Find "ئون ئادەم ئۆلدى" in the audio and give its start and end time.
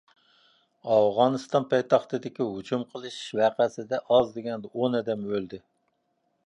4.81-5.63